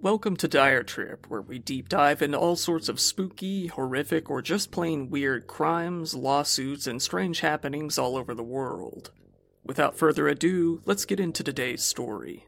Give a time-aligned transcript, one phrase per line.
[0.00, 4.40] Welcome to Dire Trip, where we deep dive into all sorts of spooky, horrific, or
[4.40, 9.10] just plain weird crimes, lawsuits, and strange happenings all over the world.
[9.64, 12.46] Without further ado, let's get into today's story.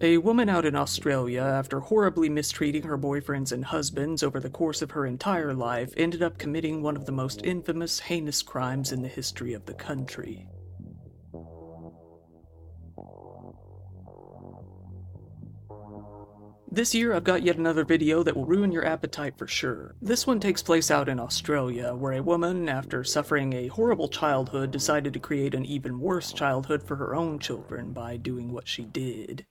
[0.00, 4.82] A woman out in Australia, after horribly mistreating her boyfriends and husbands over the course
[4.82, 9.02] of her entire life, ended up committing one of the most infamous, heinous crimes in
[9.02, 10.46] the history of the country.
[16.72, 19.96] This year, I've got yet another video that will ruin your appetite for sure.
[20.00, 24.70] This one takes place out in Australia, where a woman, after suffering a horrible childhood,
[24.70, 28.84] decided to create an even worse childhood for her own children by doing what she
[28.84, 29.44] did.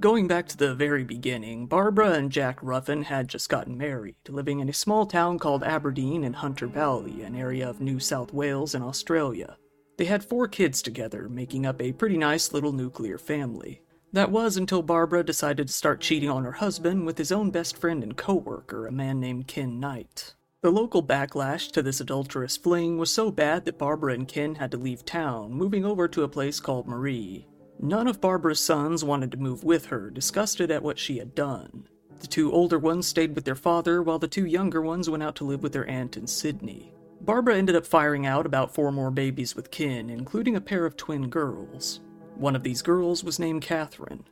[0.00, 4.58] Going back to the very beginning, Barbara and Jack Ruffin had just gotten married, living
[4.58, 8.74] in a small town called Aberdeen in Hunter Valley, an area of New South Wales
[8.74, 9.56] in Australia.
[9.96, 13.80] They had four kids together, making up a pretty nice little nuclear family.
[14.14, 17.78] That was until Barbara decided to start cheating on her husband with his own best
[17.78, 20.34] friend and coworker, a man named Ken Knight.
[20.60, 24.70] The local backlash to this adulterous fling was so bad that Barbara and Ken had
[24.72, 27.46] to leave town, moving over to a place called Moree.
[27.80, 31.88] None of Barbara's sons wanted to move with her, disgusted at what she had done.
[32.20, 35.36] The two older ones stayed with their father, while the two younger ones went out
[35.36, 36.92] to live with their aunt in Sydney.
[37.22, 40.98] Barbara ended up firing out about four more babies with Ken, including a pair of
[40.98, 42.00] twin girls.
[42.36, 44.24] One of these girls was named Katherine.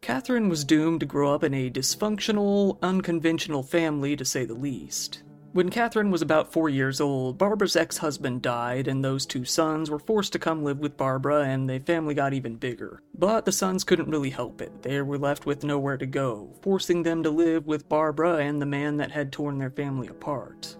[0.00, 5.22] Katherine was doomed to grow up in a dysfunctional, unconventional family to say the least.
[5.54, 9.88] When Katherine was about four years old, Barbara's ex husband died, and those two sons
[9.88, 13.00] were forced to come live with Barbara, and the family got even bigger.
[13.16, 14.82] But the sons couldn't really help it.
[14.82, 18.66] They were left with nowhere to go, forcing them to live with Barbara and the
[18.66, 20.76] man that had torn their family apart.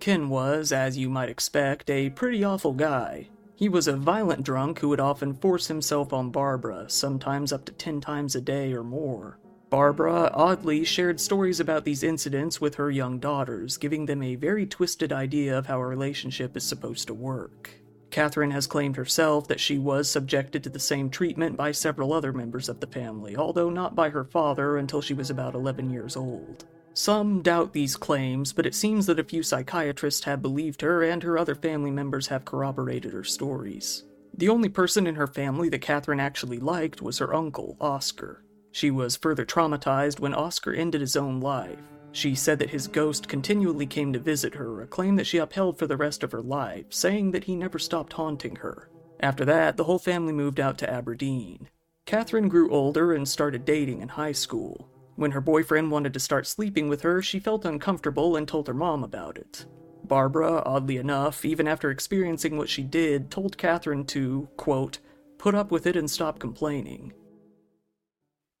[0.00, 3.28] Ken was, as you might expect, a pretty awful guy.
[3.56, 7.72] He was a violent drunk who would often force himself on Barbara, sometimes up to
[7.72, 9.38] 10 times a day or more.
[9.70, 14.66] Barbara, oddly, shared stories about these incidents with her young daughters, giving them a very
[14.66, 17.70] twisted idea of how a relationship is supposed to work.
[18.10, 22.34] Katherine has claimed herself that she was subjected to the same treatment by several other
[22.34, 26.14] members of the family, although not by her father until she was about 11 years
[26.14, 26.66] old.
[26.96, 31.22] Some doubt these claims, but it seems that a few psychiatrists have believed her, and
[31.22, 34.04] her other family members have corroborated her stories.
[34.32, 38.42] The only person in her family that Katherine actually liked was her uncle, Oscar.
[38.72, 41.78] She was further traumatized when Oscar ended his own life.
[42.12, 45.78] She said that his ghost continually came to visit her, a claim that she upheld
[45.78, 48.88] for the rest of her life, saying that he never stopped haunting her.
[49.20, 51.68] After that, the whole family moved out to Aberdeen.
[52.06, 54.88] Katherine grew older and started dating in high school.
[55.16, 58.74] When her boyfriend wanted to start sleeping with her, she felt uncomfortable and told her
[58.74, 59.66] mom about it.
[60.04, 64.98] Barbara, oddly enough, even after experiencing what she did, told Katherine to, quote,
[65.38, 67.12] put up with it and stop complaining.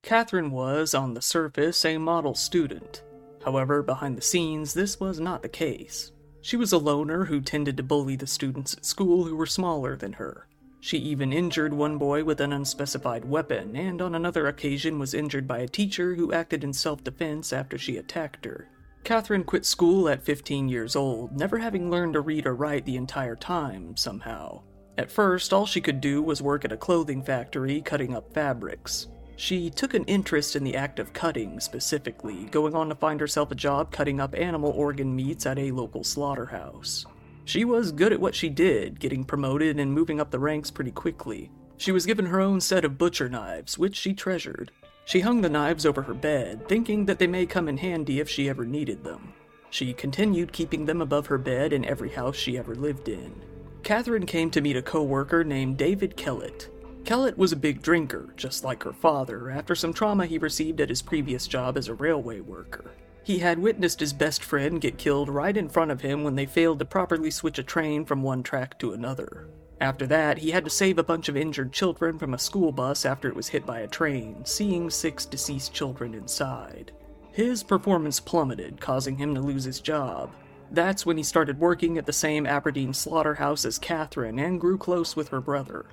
[0.02, 3.02] Katherine was, on the surface, a model student.
[3.44, 6.12] However, behind the scenes, this was not the case.
[6.40, 9.96] She was a loner who tended to bully the students at school who were smaller
[9.96, 10.48] than her.
[10.86, 15.48] She even injured one boy with an unspecified weapon, and on another occasion was injured
[15.48, 18.68] by a teacher who acted in self defense after she attacked her.
[19.02, 22.94] Katherine quit school at 15 years old, never having learned to read or write the
[22.94, 24.62] entire time, somehow.
[24.96, 29.08] At first, all she could do was work at a clothing factory cutting up fabrics.
[29.34, 33.50] She took an interest in the act of cutting specifically, going on to find herself
[33.50, 37.06] a job cutting up animal organ meats at a local slaughterhouse.
[37.46, 40.90] She was good at what she did, getting promoted and moving up the ranks pretty
[40.90, 41.52] quickly.
[41.76, 44.72] She was given her own set of butcher knives, which she treasured.
[45.04, 48.28] She hung the knives over her bed, thinking that they may come in handy if
[48.28, 49.32] she ever needed them.
[49.70, 53.40] She continued keeping them above her bed in every house she ever lived in.
[53.84, 56.68] Katherine came to meet a co-worker named David Kellett.
[57.04, 60.88] Kellett was a big drinker, just like her father, after some trauma he received at
[60.88, 62.90] his previous job as a railway worker.
[63.26, 66.46] He had witnessed his best friend get killed right in front of him when they
[66.46, 69.48] failed to properly switch a train from one track to another.
[69.80, 73.04] After that, he had to save a bunch of injured children from a school bus
[73.04, 76.92] after it was hit by a train, seeing six deceased children inside.
[77.32, 80.30] His performance plummeted, causing him to lose his job.
[80.70, 85.16] That's when he started working at the same Aberdeen slaughterhouse as Katherine and grew close
[85.16, 85.86] with her brother.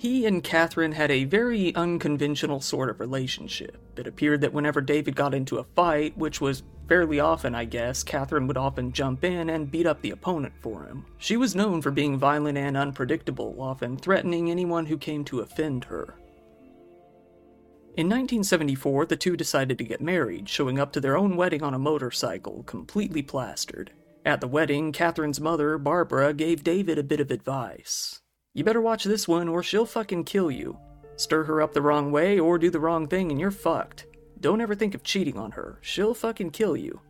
[0.00, 3.76] He and Katherine had a very unconventional sort of relationship.
[3.98, 8.02] It appeared that whenever David got into a fight, which was fairly often, I guess,
[8.02, 11.04] Katherine would often jump in and beat up the opponent for him.
[11.18, 15.84] She was known for being violent and unpredictable, often threatening anyone who came to offend
[15.84, 16.14] her.
[17.94, 21.74] In 1974, the two decided to get married, showing up to their own wedding on
[21.74, 23.92] a motorcycle, completely plastered.
[24.24, 28.22] At the wedding, Katherine's mother, Barbara, gave David a bit of advice.
[28.52, 30.76] You better watch this one or she'll fucking kill you.
[31.14, 34.06] Stir her up the wrong way or do the wrong thing and you're fucked.
[34.40, 35.78] Don't ever think of cheating on her.
[35.82, 37.00] She'll fucking kill you.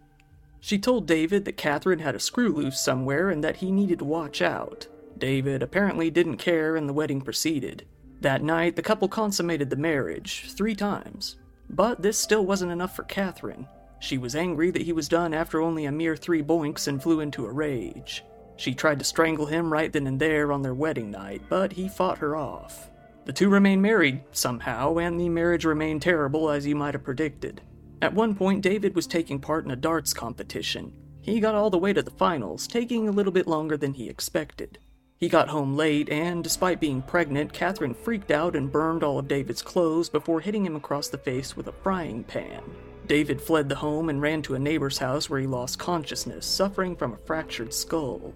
[0.60, 4.04] She told David that Katherine had a screw loose somewhere and that he needed to
[4.04, 4.86] watch out.
[5.16, 7.86] David apparently didn't care and the wedding proceeded.
[8.20, 11.36] That night, the couple consummated the marriage three times.
[11.70, 13.66] But this still wasn't enough for Katherine.
[13.98, 17.20] She was angry that he was done after only a mere three boinks and flew
[17.20, 18.24] into a rage.
[18.60, 21.88] She tried to strangle him right then and there on their wedding night, but he
[21.88, 22.90] fought her off.
[23.24, 27.62] The two remained married, somehow, and the marriage remained terrible as you might have predicted.
[28.02, 30.92] At one point, David was taking part in a darts competition.
[31.22, 34.10] He got all the way to the finals, taking a little bit longer than he
[34.10, 34.78] expected.
[35.16, 39.26] He got home late, and despite being pregnant, Katherine freaked out and burned all of
[39.26, 42.62] David's clothes before hitting him across the face with a frying pan.
[43.06, 46.94] David fled the home and ran to a neighbor's house where he lost consciousness, suffering
[46.94, 48.34] from a fractured skull.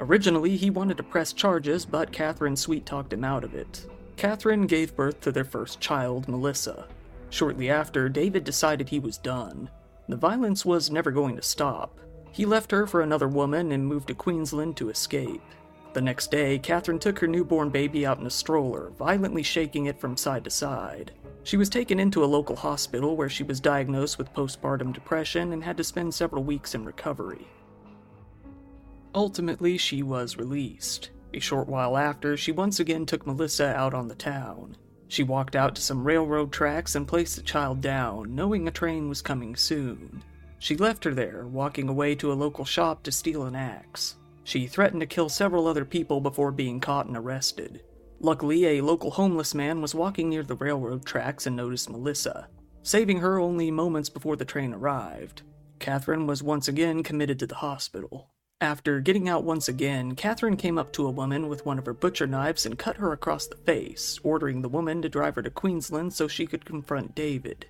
[0.00, 3.86] Originally, he wanted to press charges, but Katherine sweet talked him out of it.
[4.16, 6.86] Katherine gave birth to their first child, Melissa.
[7.28, 9.68] Shortly after, David decided he was done.
[10.08, 12.00] The violence was never going to stop.
[12.32, 15.42] He left her for another woman and moved to Queensland to escape.
[15.92, 20.00] The next day, Katherine took her newborn baby out in a stroller, violently shaking it
[20.00, 21.12] from side to side.
[21.42, 25.62] She was taken into a local hospital where she was diagnosed with postpartum depression and
[25.62, 27.46] had to spend several weeks in recovery.
[29.14, 31.10] Ultimately, she was released.
[31.34, 34.76] A short while after, she once again took Melissa out on the town.
[35.08, 39.08] She walked out to some railroad tracks and placed the child down, knowing a train
[39.08, 40.22] was coming soon.
[40.60, 44.16] She left her there, walking away to a local shop to steal an axe.
[44.44, 47.82] She threatened to kill several other people before being caught and arrested.
[48.20, 52.48] Luckily, a local homeless man was walking near the railroad tracks and noticed Melissa,
[52.82, 55.42] saving her only moments before the train arrived.
[55.78, 58.30] Katherine was once again committed to the hospital.
[58.62, 61.94] After getting out once again, Katherine came up to a woman with one of her
[61.94, 65.48] butcher knives and cut her across the face, ordering the woman to drive her to
[65.48, 67.64] Queensland so she could confront David.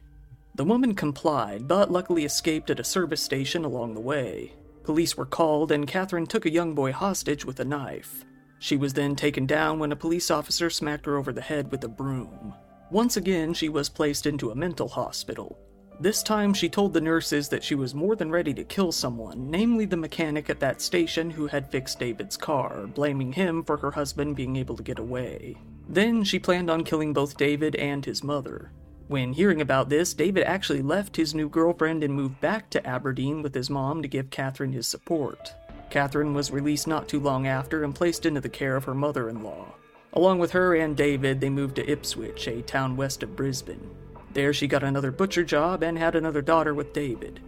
[0.57, 4.55] The woman complied, but luckily escaped at a service station along the way.
[4.83, 8.25] Police were called, and Katherine took a young boy hostage with a knife.
[8.59, 11.85] She was then taken down when a police officer smacked her over the head with
[11.85, 12.53] a broom.
[12.91, 15.57] Once again, she was placed into a mental hospital.
[16.01, 19.51] This time, she told the nurses that she was more than ready to kill someone,
[19.51, 23.91] namely the mechanic at that station who had fixed David's car, blaming him for her
[23.91, 25.59] husband being able to get away.
[25.87, 28.73] Then she planned on killing both David and his mother.
[29.09, 33.43] When hearing about this, David actually left his new girlfriend and moved back to Aberdeen
[33.43, 35.53] with his mom to give Katherine his support.
[35.91, 39.29] Katherine was released not too long after and placed into the care of her mother
[39.29, 39.75] in law.
[40.15, 43.91] Along with her and David, they moved to Ipswich, a town west of Brisbane.
[44.33, 47.41] There, she got another butcher job and had another daughter with David.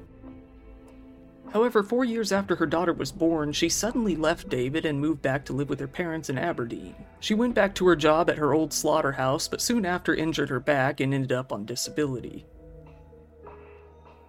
[1.52, 5.44] However, four years after her daughter was born, she suddenly left David and moved back
[5.44, 6.94] to live with her parents in Aberdeen.
[7.20, 10.60] She went back to her job at her old slaughterhouse, but soon after injured her
[10.60, 12.46] back and ended up on disability.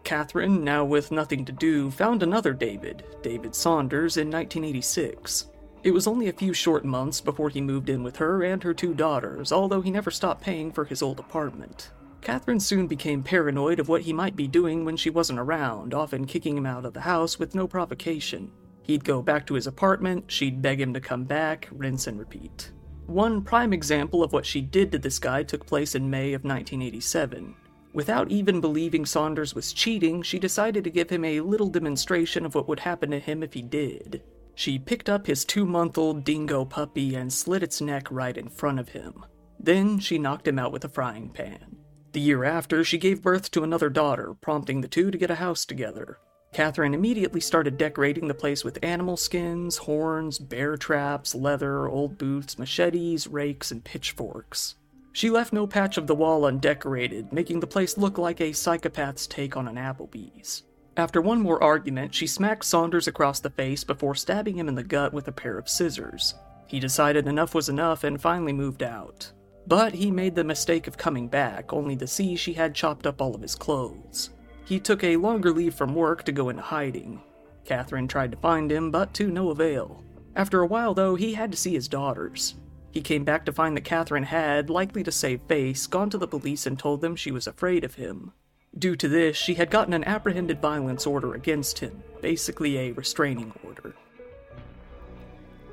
[0.04, 5.48] Katherine, now with nothing to do, found another David, David Saunders, in 1986.
[5.84, 8.74] It was only a few short months before he moved in with her and her
[8.74, 11.92] two daughters, although he never stopped paying for his old apartment.
[12.24, 16.26] Katherine soon became paranoid of what he might be doing when she wasn't around, often
[16.26, 18.50] kicking him out of the house with no provocation.
[18.84, 22.72] He'd go back to his apartment, she'd beg him to come back, rinse and repeat.
[23.08, 26.46] One prime example of what she did to this guy took place in May of
[26.46, 27.56] 1987.
[27.92, 32.56] Without even believing Saunders was cheating, she decided to give him a little demonstration of
[32.56, 34.24] what would happen to him if he did.
[34.56, 38.48] She picked up his two month old dingo puppy and slit its neck right in
[38.48, 39.26] front of him.
[39.60, 41.83] Then she knocked him out with a frying pan.
[42.14, 45.36] The year after, she gave birth to another daughter, prompting the two to get a
[45.36, 46.20] house together.
[46.54, 52.60] Katherine immediately started decorating the place with animal skins, horns, bear traps, leather, old boots,
[52.60, 54.76] machetes, rakes, and pitchforks.
[55.12, 59.26] She left no patch of the wall undecorated, making the place look like a psychopath's
[59.26, 60.64] take on an Applebee's.
[60.96, 64.84] After one more argument, she smacked Saunders across the face before stabbing him in the
[64.84, 66.36] gut with a pair of scissors.
[66.68, 69.32] He decided enough was enough and finally moved out.
[69.66, 73.22] But he made the mistake of coming back, only to see she had chopped up
[73.22, 74.32] all of his clothes.
[74.66, 77.22] He took a longer leave from work to go into hiding.
[77.66, 80.04] Katherine tried to find him, but to no avail.
[80.36, 82.56] After a while, though, he had to see his daughters.
[82.92, 86.28] He came back to find that Katherine had, likely to save face, gone to the
[86.28, 88.34] police and told them she was afraid of him.
[88.78, 93.54] Due to this, she had gotten an apprehended violence order against him, basically a restraining
[93.64, 93.96] order.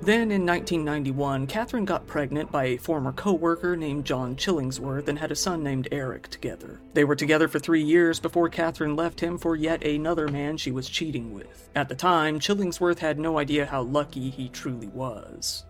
[0.02, 5.19] Then in 1991, Katherine got pregnant by a former co worker named John Chillingworth and
[5.19, 6.80] had a son named Eric together.
[6.95, 10.71] They were together for three years before Katherine left him for yet another man she
[10.71, 11.69] was cheating with.
[11.75, 15.66] At the time, Chillingworth had no idea how lucky he truly was.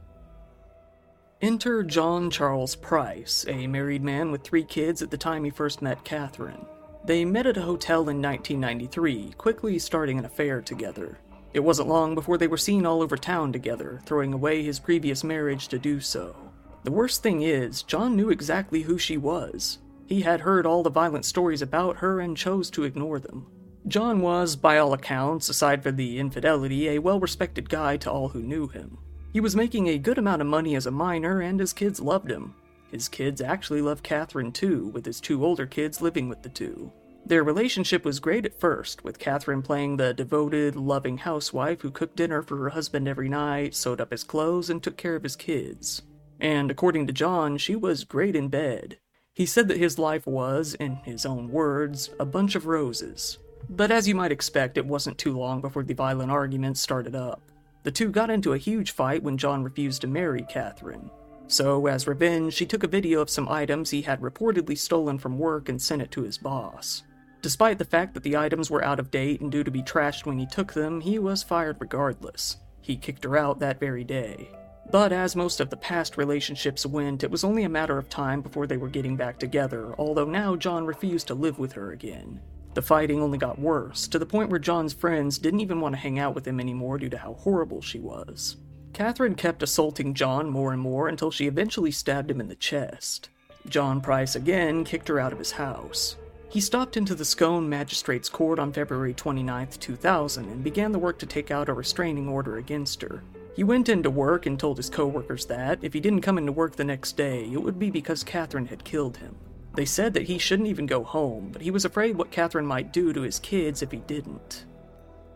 [1.43, 5.83] Enter John Charles Price, a married man with three kids at the time he first
[5.83, 6.67] met Katherine.
[7.05, 11.19] They met at a hotel in 1993, quickly starting an affair together.
[11.53, 15.25] It wasn't long before they were seen all over town together, throwing away his previous
[15.25, 16.37] marriage to do so.
[16.85, 19.79] The worst thing is, John knew exactly who she was.
[20.07, 23.47] He had heard all the violent stories about her and chose to ignore them.
[23.87, 28.29] John was, by all accounts, aside from the infidelity, a well respected guy to all
[28.29, 28.99] who knew him.
[29.33, 32.31] He was making a good amount of money as a miner, and his kids loved
[32.31, 32.55] him.
[32.91, 36.93] His kids actually loved Katherine too, with his two older kids living with the two.
[37.27, 42.17] Their relationship was great at first, with Katherine playing the devoted, loving housewife who cooked
[42.17, 45.37] dinner for her husband every night, sewed up his clothes, and took care of his
[45.37, 46.03] kids.
[46.41, 48.99] And according to John, she was great in bed.
[49.35, 53.39] He said that his life was, in his own words, a bunch of roses.
[53.69, 57.43] But as you might expect, it wasn't too long before the violent arguments started up.
[57.85, 61.11] The two got into a huge fight when John refused to marry Katherine.
[61.47, 65.39] So, as revenge, she took a video of some items he had reportedly stolen from
[65.39, 67.03] work and sent it to his boss.
[67.43, 70.27] Despite the fact that the items were out of date and due to be trashed
[70.27, 72.59] when he took them, he was fired regardless.
[72.83, 74.51] He kicked her out that very day.
[74.91, 78.41] But as most of the past relationships went, it was only a matter of time
[78.41, 82.41] before they were getting back together, although now John refused to live with her again.
[82.75, 86.01] The fighting only got worse, to the point where John's friends didn't even want to
[86.01, 88.57] hang out with him anymore due to how horrible she was.
[88.93, 93.29] Katherine kept assaulting John more and more until she eventually stabbed him in the chest.
[93.69, 96.17] John Price again kicked her out of his house.
[96.51, 101.17] He stopped into the Scone Magistrates Court on February 29, 2000, and began the work
[101.21, 103.23] to take out a restraining order against her.
[103.55, 106.75] He went into work and told his coworkers that, if he didn't come into work
[106.75, 109.37] the next day, it would be because Katherine had killed him.
[109.77, 112.93] They said that he shouldn't even go home, but he was afraid what Katherine might
[112.93, 114.65] do to his kids if he didn't.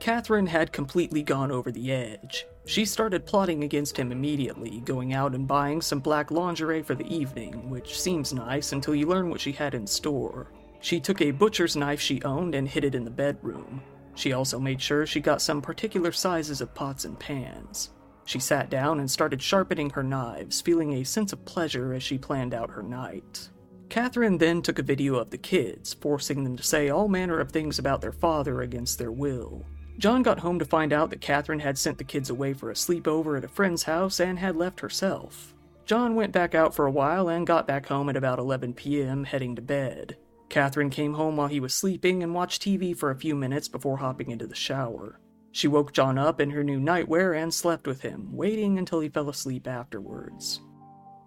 [0.00, 2.44] Katherine had completely gone over the edge.
[2.66, 7.06] She started plotting against him immediately, going out and buying some black lingerie for the
[7.06, 10.48] evening, which seems nice until you learn what she had in store.
[10.84, 13.80] She took a butcher's knife she owned and hid it in the bedroom.
[14.16, 17.88] She also made sure she got some particular sizes of pots and pans.
[18.26, 22.18] She sat down and started sharpening her knives, feeling a sense of pleasure as she
[22.18, 23.48] planned out her night.
[23.88, 27.50] Katherine then took a video of the kids, forcing them to say all manner of
[27.50, 29.64] things about their father against their will.
[29.96, 32.74] John got home to find out that Katherine had sent the kids away for a
[32.74, 35.54] sleepover at a friend's house and had left herself.
[35.86, 39.24] John went back out for a while and got back home at about 11 p.m.,
[39.24, 40.18] heading to bed.
[40.54, 43.96] Katherine came home while he was sleeping and watched TV for a few minutes before
[43.96, 45.18] hopping into the shower.
[45.50, 49.08] She woke John up in her new nightwear and slept with him, waiting until he
[49.08, 50.60] fell asleep afterwards.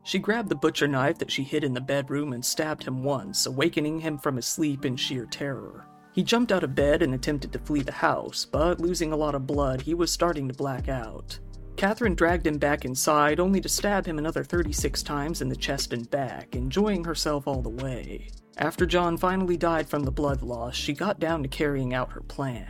[0.04, 3.46] She grabbed the butcher knife that she hid in the bedroom and stabbed him once,
[3.46, 5.86] awakening him from his sleep in sheer terror.
[6.14, 9.36] He jumped out of bed and attempted to flee the house, but losing a lot
[9.36, 11.38] of blood, he was starting to black out.
[11.76, 15.92] Katherine dragged him back inside, only to stab him another 36 times in the chest
[15.92, 18.30] and back, enjoying herself all the way.
[18.60, 22.22] After John finally died from the blood loss, she got down to carrying out her
[22.22, 22.68] plan.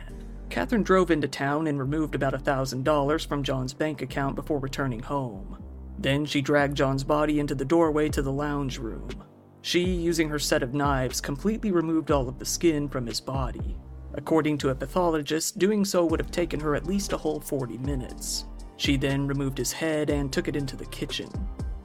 [0.50, 5.00] Katherine drove into town and removed about a $1,000 from John's bank account before returning
[5.00, 5.62] home.
[5.98, 9.08] Then she dragged John's body into the doorway to the lounge room.
[9.62, 13.76] She, using her set of knives, completely removed all of the skin from his body.
[14.12, 17.78] According to a pathologist, doing so would have taken her at least a whole 40
[17.78, 18.44] minutes.
[18.76, 21.30] She then removed his head and took it into the kitchen.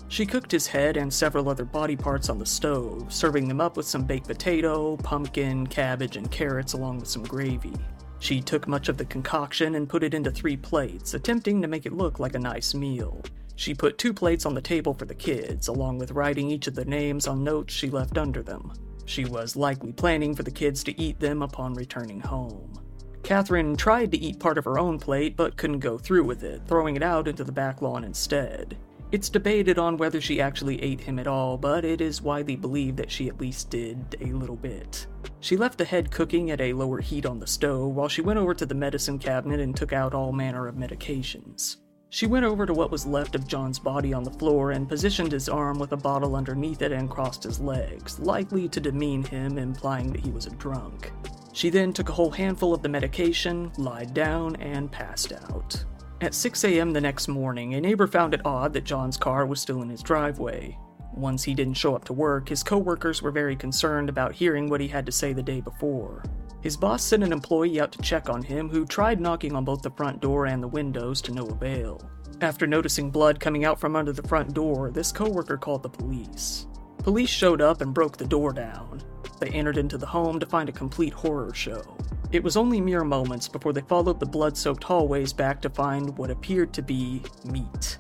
[0.08, 3.78] She cooked his head and several other body parts on the stove, serving them up
[3.78, 7.74] with some baked potato, pumpkin, cabbage, and carrots along with some gravy.
[8.20, 11.86] She took much of the concoction and put it into three plates, attempting to make
[11.86, 13.22] it look like a nice meal.
[13.56, 16.76] She put two plates on the table for the kids, along with writing each of
[16.76, 18.72] their names on notes she left under them.
[19.06, 22.80] She was likely planning for the kids to eat them upon returning home.
[23.24, 26.62] Katherine tried to eat part of her own plate but couldn't go through with it,
[26.68, 28.78] throwing it out into the back lawn instead.
[29.14, 32.98] It's debated on whether she actually ate him at all, but it is widely believed
[32.98, 35.06] that she at least did a little bit.
[35.40, 38.40] She left the head cooking at a lower heat on the stove while she went
[38.40, 41.76] over to the medicine cabinet and took out all manner of medications.
[42.10, 45.32] She went over to what was left of John's body on the floor and positioned
[45.32, 49.60] his arm with a bottle underneath it and crossed his legs, likely to demean him,
[49.60, 51.12] implying that he was a drunk.
[51.54, 55.86] She then took a whole handful of the medication, lied down, and passed out.
[56.24, 56.94] At 6 a.m.
[56.94, 60.02] the next morning, a neighbor found it odd that John's car was still in his
[60.02, 60.78] driveway.
[61.14, 64.80] Once he didn't show up to work, his coworkers were very concerned about hearing what
[64.80, 66.24] he had to say the day before.
[66.62, 69.82] His boss sent an employee out to check on him who tried knocking on both
[69.82, 72.02] the front door and the windows to no avail.
[72.40, 76.68] After noticing blood coming out from under the front door, this coworker called the police.
[77.00, 79.04] Police showed up and broke the door down.
[79.42, 81.98] They entered into the home to find a complete horror show.
[82.34, 86.18] It was only mere moments before they followed the blood soaked hallways back to find
[86.18, 88.00] what appeared to be meat.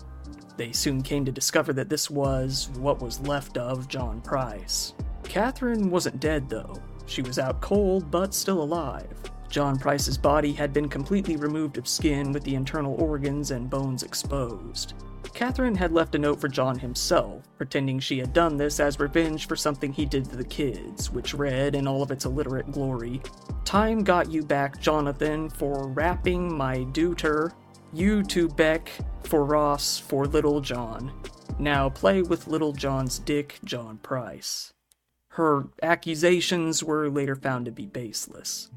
[0.57, 4.95] They soon came to discover that this was what was left of John Price.
[5.21, 6.81] Katherine wasn't dead, though.
[7.05, 9.07] She was out cold, but still alive.
[9.49, 14.01] John Price's body had been completely removed of skin with the internal organs and bones
[14.01, 14.95] exposed.
[15.33, 19.47] Katherine had left a note for John himself, pretending she had done this as revenge
[19.47, 23.21] for something he did to the kids, which read, in all of its illiterate glory,
[23.65, 27.51] Time got you back, Jonathan, for rapping my deuter,
[27.91, 28.91] you to Beck,
[29.23, 31.11] for Ross, for Little John.
[31.57, 34.73] Now play with Little John's dick, John Price.
[35.29, 38.69] Her accusations were later found to be baseless.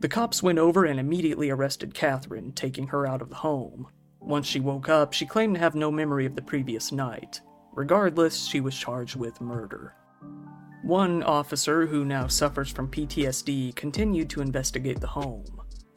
[0.00, 3.88] The cops went over and immediately arrested Catherine, taking her out of the home.
[4.24, 7.40] Once she woke up, she claimed to have no memory of the previous night.
[7.74, 9.94] Regardless, she was charged with murder.
[10.82, 15.44] One officer, who now suffers from PTSD, continued to investigate the home.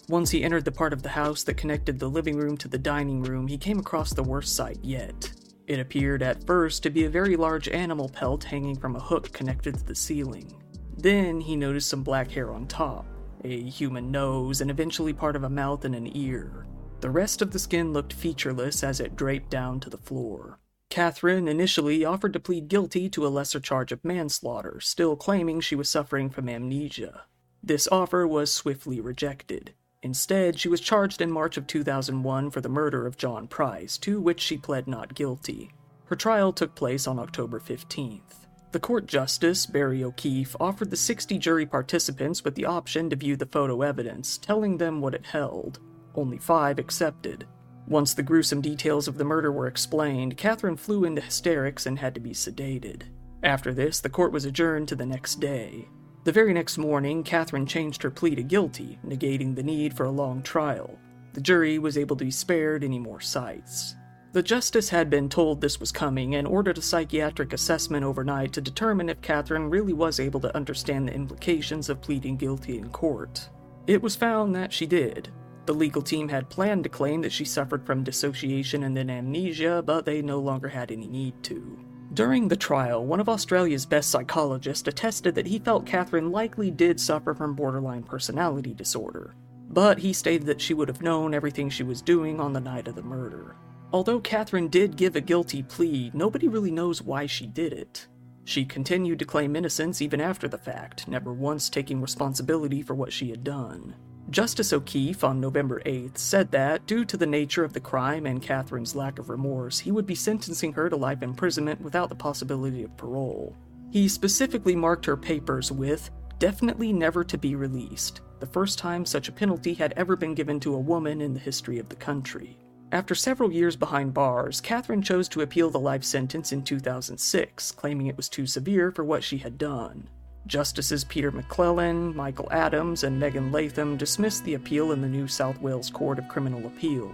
[0.08, 2.78] Once he entered the part of the house that connected the living room to the
[2.78, 5.32] dining room, he came across the worst sight yet.
[5.68, 9.34] It appeared at first to be a very large animal pelt hanging from a hook
[9.34, 10.62] connected to the ceiling.
[10.98, 13.06] Then he noticed some black hair on top,
[13.44, 16.68] a human nose, and eventually part of a mouth and an ear.
[17.02, 20.60] The rest of the skin looked featureless as it draped down to the floor.
[20.90, 25.76] Katherine initially offered to plead guilty to a lesser charge of manslaughter, still claiming she
[25.76, 27.24] was suffering from amnesia.
[27.62, 29.74] This offer was swiftly rejected.
[30.04, 34.22] Instead, she was charged in March of 2001 for the murder of John Price, to
[34.22, 35.72] which she pled not guilty.
[36.06, 38.46] Her trial took place on October 15th.
[38.72, 43.36] The court justice, Barry O'Keefe, offered the 60 jury participants with the option to view
[43.36, 45.80] the photo evidence, telling them what it held.
[46.16, 47.46] Only five accepted.
[47.88, 52.16] Once the gruesome details of the murder were explained, Katherine flew into hysterics and had
[52.16, 53.04] to be sedated.
[53.44, 55.88] After this, the court was adjourned to the next day.
[56.24, 60.12] The very next morning, Katherine changed her plea to guilty, negating the need for a
[60.12, 60.98] long trial.
[61.34, 63.96] The jury was able to be spared any more sights.
[64.32, 68.62] The justice had been told this was coming and ordered a psychiatric assessment overnight to
[68.62, 73.48] determine if Katherine really was able to understand the implications of pleading guilty in court.
[73.86, 75.30] It was found that she did,
[75.66, 79.84] the legal team had planned to claim that she suffered from dissociation and then amnesia,
[79.86, 81.80] but they no longer had any need to.
[82.14, 87.00] During the trial, one of Australia's best psychologists attested that he felt Katherine likely did
[87.00, 89.36] suffer from borderline personality disorder,
[89.70, 92.88] but he stated that she would have known everything she was doing on the night
[92.88, 93.56] of the murder.
[93.92, 98.08] Although Katherine did give a guilty plea, nobody really knows why she did it.
[98.44, 103.12] She continued to claim innocence even after the fact, never once taking responsibility for what
[103.12, 103.96] she had done.
[104.32, 108.42] Justice O'Keefe on November 8th said that, due to the nature of the crime and
[108.42, 112.84] Katherine's lack of remorse, he would be sentencing her to life imprisonment without the possibility
[112.84, 113.56] of parole.
[113.92, 116.10] He specifically marked her papers with,
[116.40, 120.60] definitely never to be released, the first time such a penalty had ever been given
[120.62, 122.58] to a woman in the history of the country.
[122.92, 128.08] After several years behind bars, Katherine chose to appeal the life sentence in 2006, claiming
[128.08, 130.10] it was too severe for what she had done.
[130.48, 135.60] Justices Peter McClellan, Michael Adams, and Megan Latham dismissed the appeal in the New South
[135.60, 137.12] Wales Court of Criminal Appeal.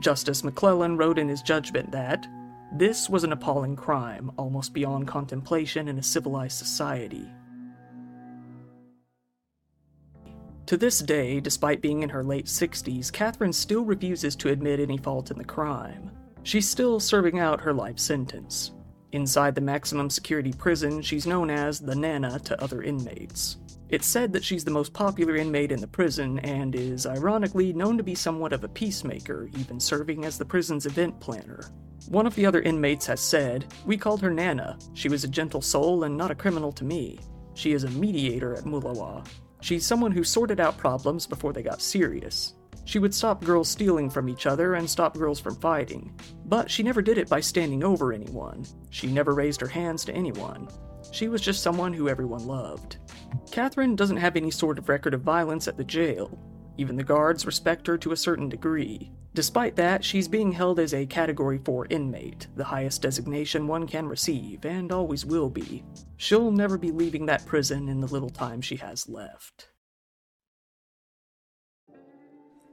[0.00, 2.26] Justice McClellan wrote in his judgment that
[2.76, 7.26] this was an appalling crime, almost beyond contemplation in a civilized society.
[10.66, 14.96] To this day, despite being in her late 60s, Katherine still refuses to admit any
[14.96, 16.10] fault in the crime.
[16.42, 18.72] She's still serving out her life sentence.
[19.14, 23.58] Inside the maximum security prison, she's known as the Nana to other inmates.
[23.88, 27.96] It's said that she's the most popular inmate in the prison and is, ironically, known
[27.96, 31.64] to be somewhat of a peacemaker, even serving as the prison's event planner.
[32.08, 34.80] One of the other inmates has said, We called her Nana.
[34.94, 37.20] She was a gentle soul and not a criminal to me.
[37.54, 39.24] She is a mediator at Mulawa.
[39.60, 42.54] She's someone who sorted out problems before they got serious.
[42.84, 46.18] She would stop girls stealing from each other and stop girls from fighting.
[46.44, 48.64] But she never did it by standing over anyone.
[48.90, 50.68] She never raised her hands to anyone.
[51.10, 52.98] She was just someone who everyone loved.
[53.50, 56.38] Katherine doesn't have any sort of record of violence at the jail.
[56.76, 59.12] Even the guards respect her to a certain degree.
[59.34, 64.06] Despite that, she's being held as a Category 4 inmate, the highest designation one can
[64.06, 65.84] receive, and always will be.
[66.16, 69.70] She'll never be leaving that prison in the little time she has left.